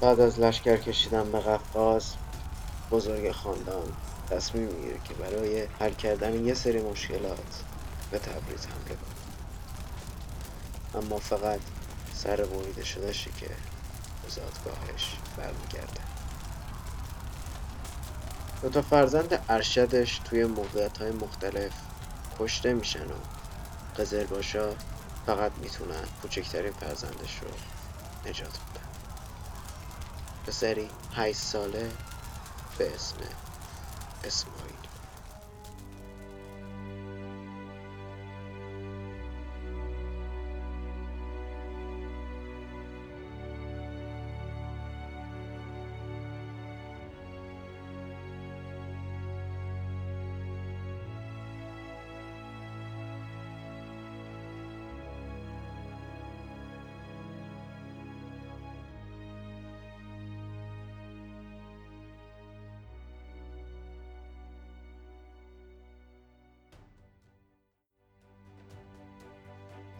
[0.00, 2.12] بعد از لشکر کشیدن به قفقاز
[2.90, 3.92] بزرگ خاندان
[4.30, 7.62] تصمیم می‌گیره که برای حل کردن یه سری مشکلات
[8.10, 9.16] به تبریز حمله کنه.
[11.04, 11.60] اما فقط
[12.14, 13.46] سر بریده شدهشه که
[14.22, 16.00] به زادگاهش برمیگرده.
[18.62, 21.72] دو تا فرزند ارشدش توی موقعیت های مختلف
[22.38, 23.18] کشته میشن و
[23.98, 24.68] قزرباشا
[25.26, 27.48] فقط می‌تونن کوچکترین فرزندش رو
[28.30, 28.85] نجات بدن.
[30.46, 31.90] پسری هشت ساله
[32.78, 33.16] به اسم
[34.24, 34.75] اسماعیل.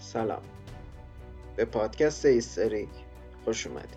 [0.06, 0.42] سلام.
[1.56, 2.88] به پادکست هیستریک
[3.44, 3.96] خوش اومدید.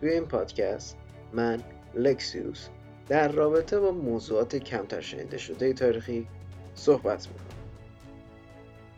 [0.00, 0.96] توی این پادکست
[1.32, 1.62] من
[1.94, 2.68] لکسیوس
[3.08, 6.26] در رابطه با موضوعات کمتر شنیده شده تاریخی
[6.74, 7.44] صحبت می‌کنم.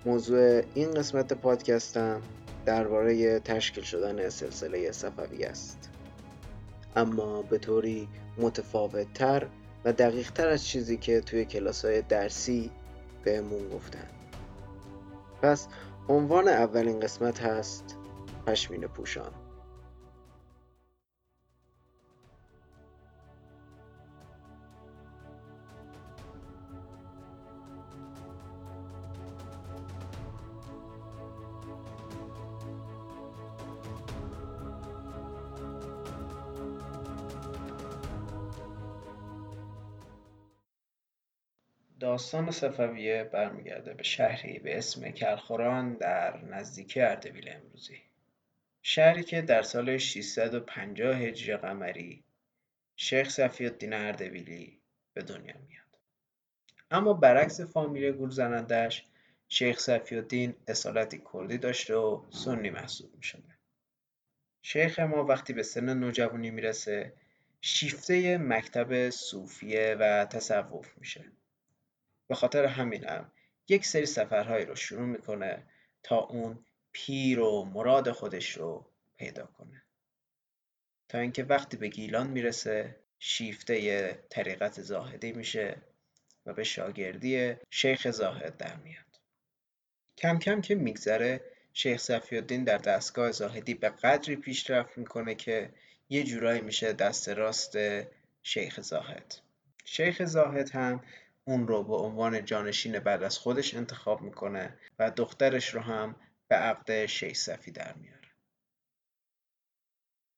[0.05, 2.23] موضوع این قسمت پادکستم
[2.67, 5.91] درباره تشکیل شدن سلسله صفوی است.
[6.97, 9.47] اما به طوری متفاوت تر
[9.85, 12.71] و دقیق تر از چیزی که توی کلاس های درسی
[13.25, 14.09] بهمون گفتن.
[15.43, 15.69] پس
[16.09, 17.99] عنوان اولین قسمت هست
[18.47, 19.33] پشمین پوشان
[42.17, 48.03] داستان صفویه برمیگرده به شهری به اسم کلخوران در نزدیکی اردبیل امروزی.
[48.83, 52.25] شهری که در سال 650 هجری قمری
[52.97, 54.81] شیخ صفی الدین اردبیلی
[55.15, 55.99] به دنیا میاد.
[56.91, 59.05] اما برعکس فامیل گورزنندش
[59.49, 63.59] شیخ صفی الدین اصالتی کردی داشته و سنی محسوب می شده.
[64.63, 67.13] شیخ ما وقتی به سن نوجوانی می‌رسه
[67.61, 71.25] شیفته مکتب صوفیه و تصوف میشه.
[72.29, 73.33] به خاطر همینم
[73.69, 75.63] یک سری سفرهایی رو شروع می‌کنه
[76.03, 79.83] تا اون پیر و مراد خودش رو پیدا کنه.
[81.09, 85.77] تا اینکه وقتی به گیلان می‌رسه شیفته طریقت زاهدی میشه
[86.47, 89.21] و به شاگردی شیخ زاهد در میاد.
[90.19, 91.41] کم کم که میگذره
[91.73, 95.71] شیخ صفی در دستگاه زاهدی به قدری پیشرفت می‌کنه که
[96.09, 97.79] یه جورایی میشه دست راست
[98.43, 99.35] شیخ زاهد.
[99.85, 101.05] شیخ زاهد هم
[101.49, 106.17] اون رو به عنوان جانشین بعد از خودش انتخاب می‌کنه و دخترش رو هم
[106.49, 108.29] به عقد شیخ صفی در میاره.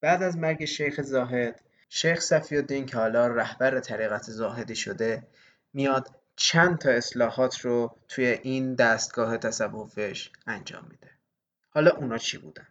[0.00, 5.26] بعد از مرگ شیخ زاهد شیخ صفی الدین که حالا رهبر طریقت زاهدی شده
[5.72, 11.10] میاد چند تا اصلاحات رو توی این دستگاه تصوفش انجام میده.
[11.70, 12.66] حالا اونا چی بودن؟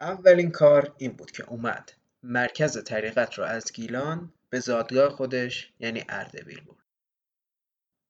[0.00, 6.04] اولین کار این بود که اومد مرکز طریقت رو از گیلان به زادگاه خودش یعنی
[6.08, 6.81] اردبیل بود.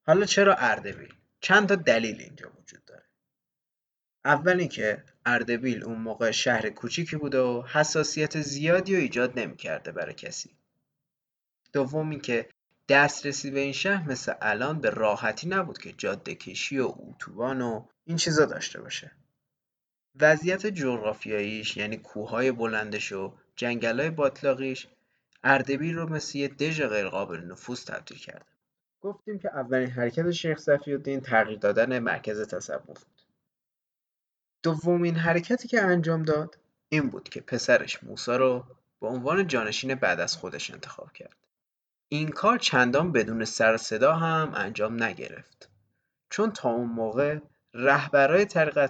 [0.06, 3.04] حالا چرا اردبیل؟ چند تا دلیل اینجا وجود داره.
[4.24, 10.14] اول اینکه اردبیل اون موقع شهر کوچیکی بوده و حساسیت زیادی رو ایجاد نمی‌کرده برای
[10.14, 10.50] کسی.
[11.72, 12.48] دوم اینکه
[12.88, 17.86] دسترسی به این شهر مثل الان به راحتی نبود که جاده کشی و اتوبان و
[18.04, 19.12] این چیزا داشته باشه.
[20.20, 24.88] وضعیت جغرافیاییش یعنی کوههای بلندش و جنگلای باطلاقیش
[25.44, 28.51] اردبیل رو مثل یه دژ غیرقابل نفوذ تبدیل کرده.
[29.02, 33.22] گفتیم که اولین حرکت شیخ صفیالدین تغییر دادن مرکز تصوف بود.
[34.62, 38.64] دومین حرکتی که انجام داد این بود که پسرش موسا رو
[39.00, 41.36] به عنوان جانشین بعد از خودش انتخاب کرد.
[42.08, 45.68] این کار چندان بدون سر صدا هم انجام نگرفت.
[46.30, 47.38] چون تا اون موقع
[47.74, 48.46] رهبرای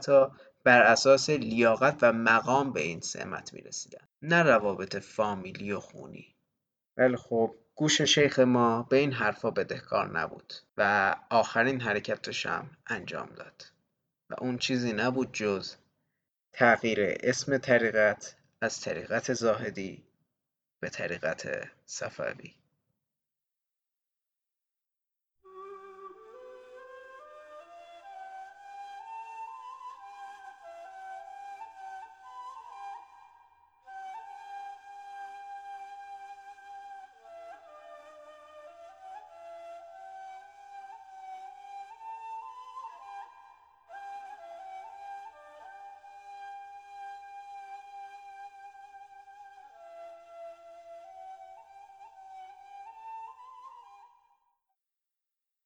[0.09, 4.09] ها بر اساس لیاقت و مقام به این سمت می رسیدن.
[4.23, 6.35] نه روابط فامیلی و خونی.
[6.97, 13.29] ولی خب گوش شیخ ما به این حرفا بدهکار نبود و آخرین حرکتش هم انجام
[13.37, 13.65] داد
[14.31, 15.75] و اون چیزی نبود جز
[16.53, 20.05] تغییر اسم طریقت از طریقت زاهدی
[20.81, 22.55] به طریقت صفوی.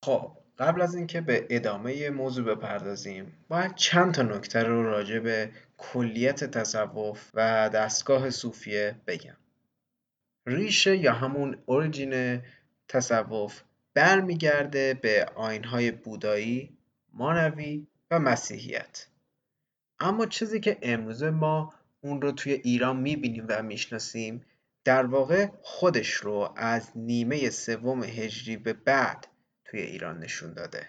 [0.06, 5.50] خب قبل از اینکه به ادامه موضوع بپردازیم باید چند تا نکته رو راجع به
[5.78, 9.36] کلیت تصوف و دستگاه صوفیه بگم.
[10.46, 12.42] ریشه یا همون اوریجین
[12.88, 13.62] تصوف
[13.94, 16.78] برمیگرده به آینهای بودایی،
[17.12, 19.06] مانوی و مسیحیت.
[20.00, 24.44] اما چیزی که امروزه ما اون رو توی ایران می‌بینیم و می‌شناسیم
[24.84, 29.26] در واقع خودش رو از نیمه سوم هجری به بعد
[29.66, 30.88] توی ایران نشون داده.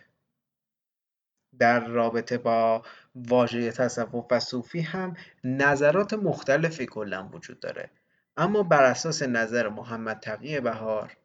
[1.60, 2.86] در رابطه با
[3.16, 7.92] واژه تصوف و صوفی هم نظرات مختلفی کلا وجود داره.
[8.38, 11.18] اما بر اساس نظر محمد تقی بهار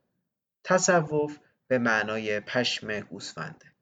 [0.65, 1.39] تصوف
[1.69, 3.73] به معنای پشم گوسفنده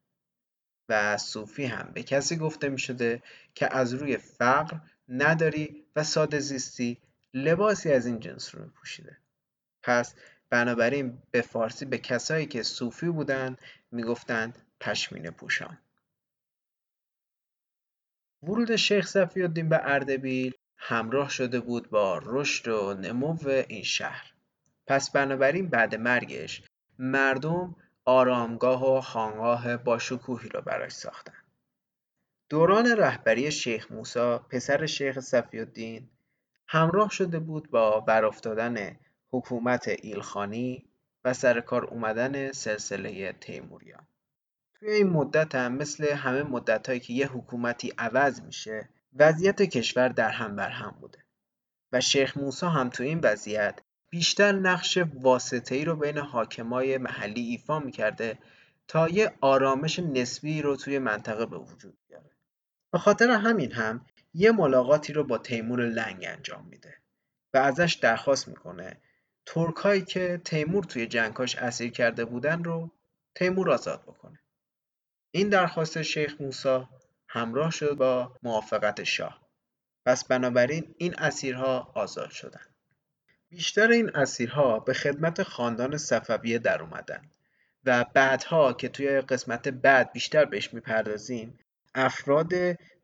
[0.89, 3.23] و صوفی هم به کسی گفته می شده
[3.55, 4.77] که از روی فقر
[5.09, 7.03] نداری و ساده زیستی
[7.35, 9.17] لباسی از این جنس رو پوشیده.
[9.83, 10.15] پس
[10.51, 13.59] بنابراین به فارسی به کسایی که صوفی بودند
[13.91, 15.79] می‌گفتند پشمینه پوشان.
[18.43, 24.33] ورود شیخ صفی الدین به اردبیل همراه شده بود با رشد و نمو این شهر.
[24.87, 26.63] پس بنابراین بعد مرگش
[26.99, 31.43] مردم آرامگاه و خانقاه با شکوهی را براش ساختن.
[32.49, 36.11] دوران رهبری شیخ موسی پسر شیخ صفی الدین
[36.69, 38.97] همراه شده بود با برافتادن
[39.33, 40.85] حکومت ایلخانی
[41.25, 44.07] و سر کار اومدن سلسله تیموریان.
[44.75, 50.09] توی این مدت هم مثل همه مدت هایی که یه حکومتی عوض میشه وضعیت کشور
[50.09, 51.19] در هم بر هم بوده.
[51.93, 53.81] و شیخ موسی هم تو این وضعیت
[54.11, 58.39] بیشتر نقش واسطه ای رو بین حاکمای محلی ایفا می‌کرده
[58.89, 62.31] تا یه آرامش نسبی رو توی منطقه به وجود بیاره.
[62.93, 66.95] به خاطر همین هم یه ملاقاتی رو با تیمور لنگ انجام میده
[67.55, 69.01] و ازش درخواست می‌کنه
[69.47, 72.91] ترکایی که تیمور توی جنگاش اسیر کرده بودن رو
[73.35, 74.41] تیمور آزاد بکنه.
[75.31, 76.87] این درخواست شیخ موسی
[77.29, 79.51] همراه شد با موافقت شاه.
[80.07, 82.75] پس بنابراین این اسیرها آزاد شدند
[83.51, 87.31] بیشتر این اسیرها به خدمت خاندان صفویه در اومدن
[87.85, 91.59] و بعدها که توی قسمت بعد بیشتر بهش می‌پردازیم
[91.95, 92.53] افراد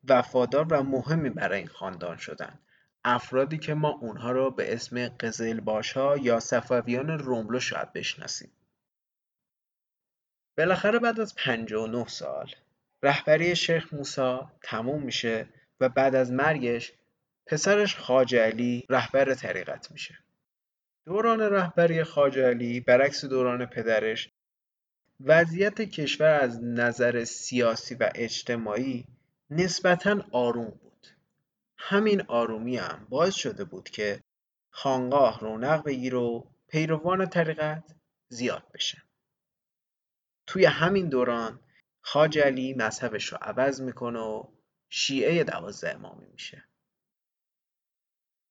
[0.07, 2.59] وفادار و مهمی برای این خاندان شدن.
[3.09, 8.51] افرادی که ما اونها رو به اسم قزلباشها یا صفویان روملو شاید بشناسیم.
[10.57, 12.51] بالاخره بعد از 59 سال
[13.03, 15.47] رهبری شیخ موسا تموم میشه
[15.79, 16.93] و بعد از مرگش
[17.45, 20.17] پسرش خاج علی رهبر طریقت میشه.
[21.05, 24.29] دوران رهبری خاج علی برعکس دوران پدرش
[25.19, 29.05] وضعیت کشور از نظر سیاسی و اجتماعی
[29.49, 30.86] نسبتا آروم بود.
[31.77, 34.23] همین آرومی هم باعث شده بود که
[34.69, 37.95] خانقاه رونق بگیره و پیروان طریقت
[38.29, 39.01] زیاد بشن
[40.47, 41.59] توی همین دوران
[42.01, 44.43] خاج علی مذهبش رو عوض می‌کنه و
[44.89, 46.63] شیعه دوازده امامی میشه.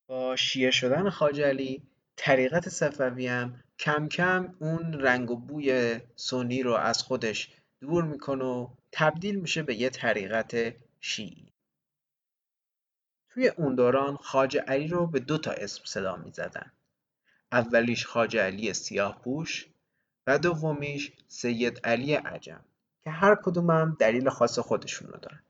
[0.08, 1.82] با شیعه شدن خاج علی
[2.16, 8.44] طریقت صفوی هم کم کم اون رنگ و بوی سنی رو از خودش دور می‌کنه
[8.44, 11.45] و تبدیل میشه به یه طریقت شیعی.
[13.36, 16.72] توی اون دوران خاج علی رو به دو تا اسم صدا می‌زدن
[17.52, 19.66] اولیش خاج علی سیاه پوش
[20.26, 22.64] و دومیش سید علی عجم
[23.04, 25.42] که هر کدومم دلیل خاص خودشون رو دارن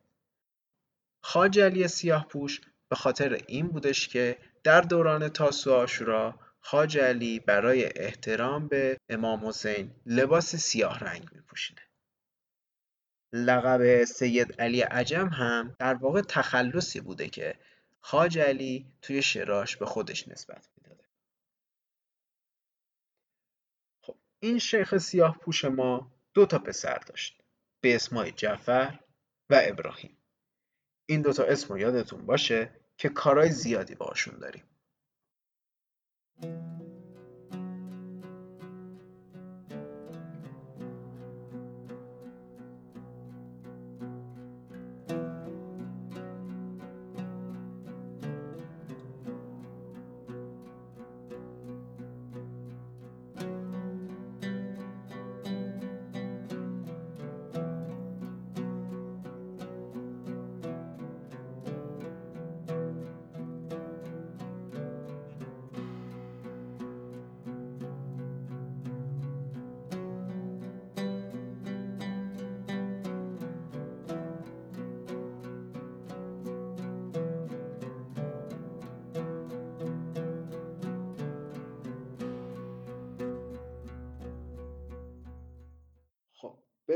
[1.23, 7.41] خاج علی سیاه پوش به خاطر این بودش که در دوران تاسو آشورا خاج علی
[7.41, 11.83] برای احترام به امام حسین لباس سیاه رنگ می پوشیده.
[13.33, 17.55] لقب سید علی عجم هم در واقع تخلصی بوده که
[18.07, 21.05] خاج علی توی شراش به خودش نسبت می‌داده.
[24.03, 27.43] خب این شیخ سیاه پوش ما دو تا پسر داشت
[27.81, 29.01] به اسمای جعفر
[29.51, 30.17] و ابراهیم.
[31.07, 34.65] این دوتا اسم رو یادتون باشه که کارای زیادی باشون داریم.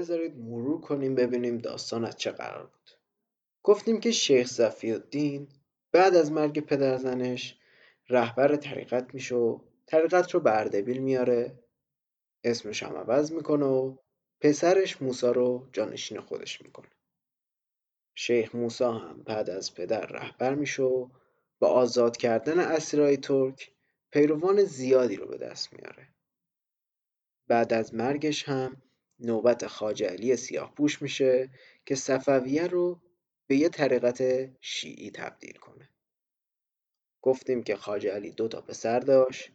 [0.00, 2.90] بذارید مرور کنیم ببینیم داستان از چه قرار بود.
[3.62, 5.48] گفتیم که شیخ صفی الدین
[5.92, 7.58] بعد از مرگ پدرزنش
[8.08, 11.58] رهبر طریقت میشه و طریقت رو به اردبیل میاره.
[12.44, 13.96] اسمش هم عوض می‌کنه و
[14.40, 16.90] پسرش موسا رو جانشین خودش می‌کنه.
[18.14, 21.08] شیخ موسا هم بعد از پدر رهبر میشه و
[21.58, 23.72] با آزاد کردن اسیرای ترک
[24.10, 26.08] پیروان زیادی رو به دست میاره.
[27.48, 28.82] بعد از مرگش هم
[29.20, 31.50] نوبت خواجه علی سیاهپوش میشه
[31.86, 33.00] که صفویه رو
[33.46, 34.22] به یه طریقت
[34.60, 35.88] شیعی تبدیل کنه.
[37.22, 39.50] گفتیم که خواجه علی دو تا پسر داشت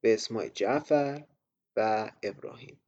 [0.00, 1.24] به اسمای جعفر
[1.76, 2.80] و ابراهیم.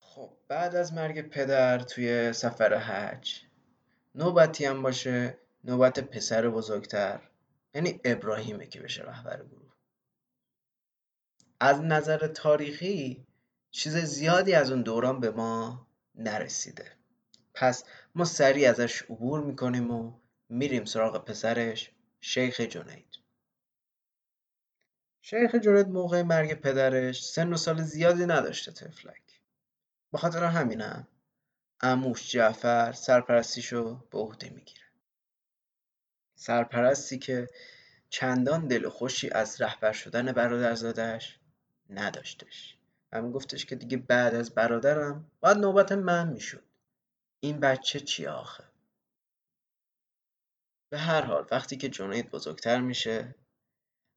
[0.00, 3.42] خب بعد از مرگ پدر توی سفر حج
[4.14, 7.20] نوبتی هم باشه نوبت پسر بزرگتر
[7.74, 9.72] یعنی ابراهیمه که بشه رهبر گروه.
[11.60, 13.26] از نظر تاریخی
[13.76, 16.92] چیز زیادی از اون دوران به ما نرسیده.
[17.54, 20.12] پس ما سریع ازش عبور می‌کنیم و
[20.48, 21.90] میریم سراغ پسرش
[22.20, 23.18] شیخ جنید.
[25.20, 29.40] شیخ جنید موقع مرگ پدرش سن و سال زیادی نداشته تفلک
[30.12, 31.08] به خاطر همینم
[31.80, 34.86] اموش جعفر سرپرستیشو به عهده می‌گیره.
[36.34, 37.48] سرپرستی که
[38.10, 41.38] چندان دل خوشی از رهبر شدن برادرزادش
[41.90, 42.75] نداشتش.
[43.12, 46.64] و میگفتش که دیگه بعد از برادرم باید نوبت من می‌شد.
[47.40, 48.64] این بچه چی آخه؟
[50.88, 53.34] به هر حال وقتی که جنید بزرگتر میشه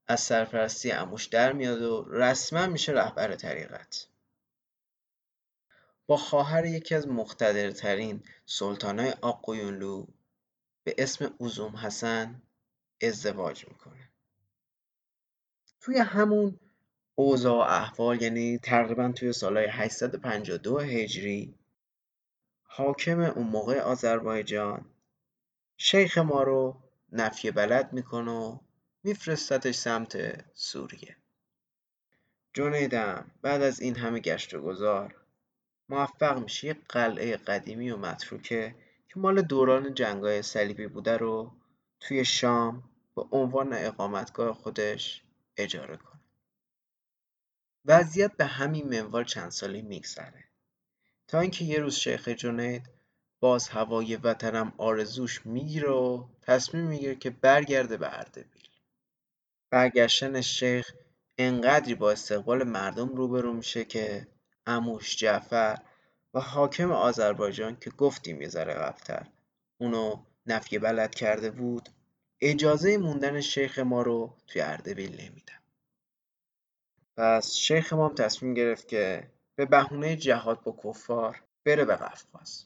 [0.08, 4.08] از سرپرستی اموش در میاد و رسما میشه رهبر طریقت.
[6.08, 10.06] با خواهر یکی از مقتدرترین سلطانای آقویونلو
[10.84, 12.42] به اسم اوزوم حسن
[13.02, 14.10] ازدواج می‌کنه.
[15.82, 16.60] توی همون
[17.20, 21.56] اوضاع و احوال یعنی تقریبا توی سالهای 852 هجری
[22.64, 24.86] حاکم اون موقع آذربایجان.
[25.78, 26.78] شیخ ما رو
[27.12, 28.58] نفی بلد می‌کنه و
[29.04, 31.16] میفرستتش سمت سوریه.
[32.54, 33.32] جنیدم.
[33.42, 35.16] بعد از این همه گشت و گذار
[35.90, 38.76] موفق میشه یه قلعه قدیمی و متروکه
[39.08, 41.52] که مال دوران جنگای صلیبی بوده رو
[42.00, 42.84] توی شام
[43.16, 45.24] به عنوان اقامتگاه خودش
[45.58, 46.09] اجاره کنه
[47.86, 50.44] وضعیت به همین منوال چند سالی میگذره.
[51.28, 52.90] تا اینکه یه روز شیخ جنید
[53.40, 58.68] باز هوای وطنم آرزوش می‌گیره و تصمیم می‌گیره که برگرده به اردبیل.
[59.70, 60.92] برگشتن شیخ
[61.38, 64.28] انقدری با استقبال مردم روبرو میشه که
[64.66, 65.78] اموش جعفر
[66.34, 69.28] و حاکم آذربایجان که گفتیم یه ذره قبلتر
[69.78, 71.90] اونو نفی بلد کرده بود
[72.42, 75.59] اجازه موندن شیخ ما رو توی اردبیل نمیدن.
[77.20, 82.66] پس شیخ ما هم تصمیم گرفت که به بهونه جهاد با کفار بره به قفقاز.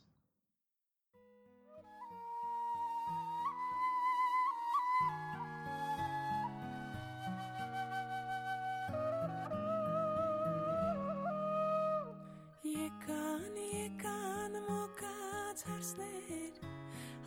[12.75, 16.53] Yekan yekan mokat harsner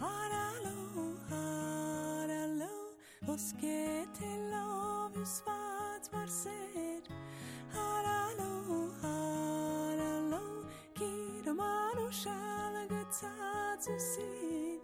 [0.01, 0.79] Haralo
[1.31, 2.77] haralo
[3.33, 3.87] Oske
[13.87, 14.81] shalagatat usin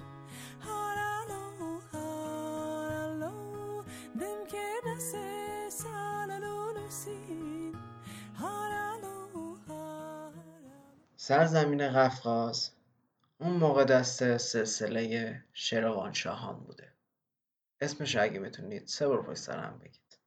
[0.61, 7.77] Haralo haralo Dem kedase salalulusin
[8.35, 12.71] Haralo haralo سرزمین قفقاز
[13.39, 16.93] اون موقع دست سلسله شراوانشاهان بوده.
[17.81, 20.19] اسمش اگه می‌تونید سه بار پشت سر هم بگید.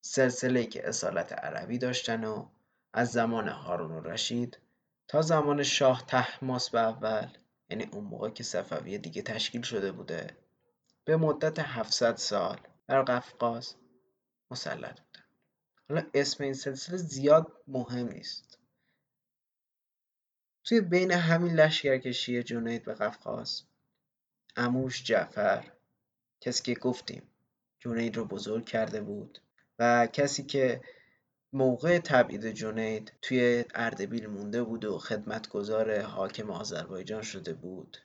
[0.00, 2.48] سلسله که اصالت عربی داشتن و
[2.92, 4.58] از زمان هارون الرشید
[5.10, 7.28] تا زمان شاه طهماسب اول
[7.70, 10.36] یعنی اون موقع که صفویه دیگه تشکیل شده بوده
[11.04, 13.74] به مدت 700 سال بر قفقاز
[14.50, 15.24] مسلط بودن
[15.88, 18.58] حالا اسم این سلسله زیاد مهم نیست.
[20.64, 23.62] توی بین همین لشکرکشی جنید به قفقاز
[24.56, 25.72] اموش جعفر
[26.40, 27.22] کسی که گفتیم
[27.80, 29.38] جنید رو بزرگ کرده بود
[29.78, 30.80] و کسی که
[31.52, 37.96] موقع تبعید جنید توی اردبیل مونده بود و خدمتگزار حاکم آذربایجان شده بود.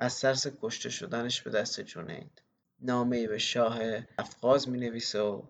[0.00, 2.42] از ترس کشته شدنش به دست جنید.
[2.80, 5.42] نامه به شاه قفقاز می نویسه و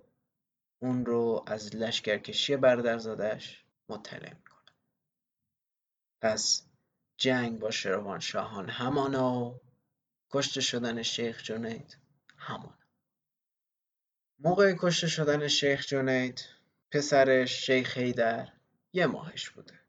[0.79, 4.73] اون رو از لشکرکشی برادرزادش مطلع می‌کنه.
[6.21, 6.67] پس
[7.17, 7.71] جنگ با
[8.21, 9.61] شاهان همانا و
[10.31, 11.99] کشته شدن شیخ جنید
[12.37, 12.84] همانا.
[14.39, 16.45] موقع کشته شدن شیخ جنید
[16.91, 18.53] پسرش شیخ حیدر
[18.93, 19.81] یه ماهش بوده.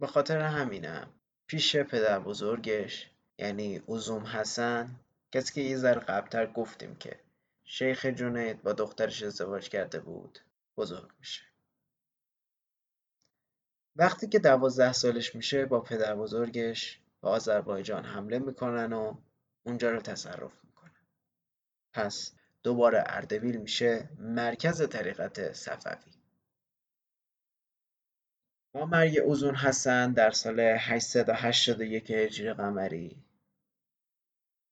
[0.00, 1.12] به خاطر همینم
[1.46, 5.00] پیش پدر بزرگش یعنی اوزوم حسن
[5.32, 7.20] کسی که یه ذره قبلتر گفتیم که
[7.64, 10.38] شیخ جنید با دخترش ازدواج کرده بود
[10.76, 11.42] بزرگ میشه.
[13.96, 19.16] وقتی که دوازده سالش میشه با پدر بزرگش به آذربایجان حمله می‌کنن و
[19.62, 21.06] اونجا رو تصرف می‌کنن.
[21.92, 22.32] پس
[22.66, 26.12] دوباره اردبیل میشه مرکز طریقت صفوی.
[28.72, 33.24] با مرگ اوزون حسن در سال 881 هجری قمری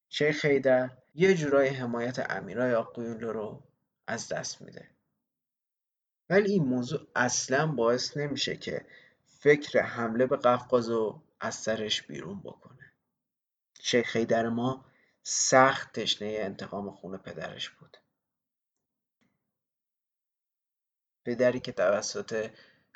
[0.09, 3.63] شیخ حیدر یه جورایی حمایت امیرای آقایونلو رو
[4.07, 4.91] از دست میده.
[6.31, 8.87] ولی این موضوع اصلا باعث نمیشه که
[9.27, 12.93] فکر حمله به قفقاز رو از سرش بیرون بکنه.
[13.81, 14.85] شیخ حیدر ما
[15.26, 17.97] سخت تشنه انتقام خون پدرش بود.
[21.25, 22.50] پدری که توسط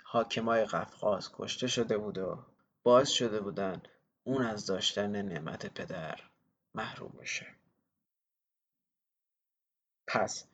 [0.05, 2.47] حاکمای قفقاز کشته شده بود و
[2.83, 3.83] باعث شده بودن
[4.25, 6.21] اون از داشتن نعمت پدر
[6.75, 7.47] محروم بشه
[10.07, 10.47] پس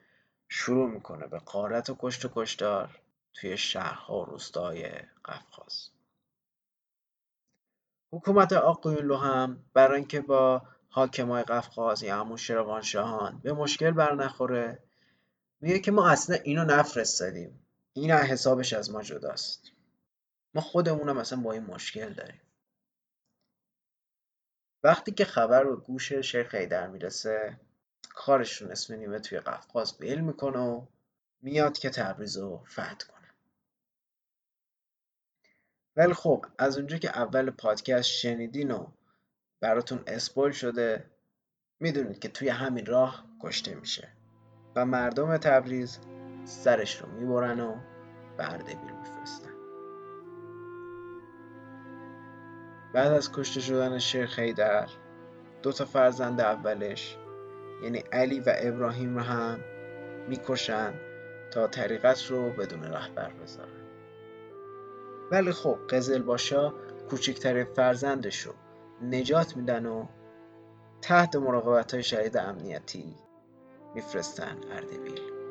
[0.48, 3.00] شروع می‌کنه به قارت و کشت و کشتار
[3.32, 4.90] توی شهرها و روستاهای
[5.24, 5.90] قفقاز.
[8.12, 12.36] حکومت آقایونلو هم برای اینکه با حاکمای قفقاز یا همون
[12.82, 14.78] شاهان به مشکل برنخوره
[15.60, 17.66] میگه که ما اصلا اینو نفرستادیم.
[17.92, 19.70] این حسابش از ما جداست.
[20.54, 22.40] ما خودمونم اصلا با این مشکل داریم.
[24.82, 27.60] وقتی که خبر به گوش شیخ حیدر می‌رسه
[28.08, 30.86] کارشون اسم نیمه توی قفقاز بیل می‌کنه و
[31.42, 33.28] میاد که تبریز رو فتح کنه.
[35.96, 38.86] ولی خب از اونجا که اول پادکست شنیدین و
[39.60, 41.04] براتون اسپول شده
[41.80, 44.08] می‌دونید که توی همین راه کشته میشه
[44.76, 45.98] و مردم تبریز
[46.44, 47.76] سرش رو می‌برن و
[48.36, 49.54] به اردبیل میفرستن.
[52.94, 54.88] بعد از کشته شدن شیخ حیدر
[55.62, 57.18] دو تا فرزند اولش
[57.82, 59.60] یعنی علی و ابراهیم رو هم
[60.28, 60.94] می‌کشن
[61.50, 63.84] تا طریقت رو بدون رهبر بذارن.
[65.30, 66.72] ولی خب قزل باشا
[67.10, 68.54] کوچکترین فرزندش رو
[69.10, 70.06] نجات میدن و
[71.02, 73.16] تحت مراقبت های شهید امنیتی
[73.94, 75.43] میفرستن اردبیل.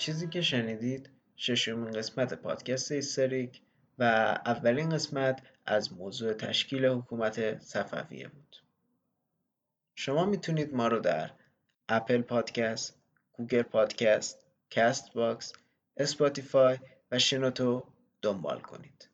[0.00, 3.60] چیزی که شنیدید ششمین قسمت پادکست هیستریک
[3.98, 4.04] و
[4.46, 8.56] اولین قسمت از موضوع تشکیل حکومت صفویه بود
[9.94, 11.30] شما می‌تونید ما رو در
[11.88, 12.98] اپل پادکست،
[13.32, 14.38] گوگل پادکست،
[14.70, 15.52] کست باکس،
[15.96, 16.78] اسپاتیفای
[17.10, 17.84] و شنوتو
[18.22, 19.08] دنبال کنید.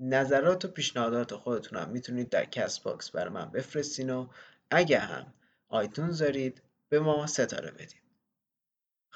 [0.00, 4.28] نظرات و پیشنهادات خودتون هم می‌تونید در کست باکس برای من بفرستین و
[4.70, 5.34] اگه هم
[5.68, 8.05] آیتونز دارید به ما ستاره بدید.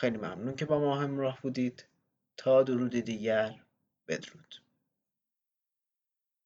[0.01, 1.89] خیلی ممنون که با ما همراه بودید.
[2.37, 3.65] تا درود دیگر
[4.09, 4.55] بدرود.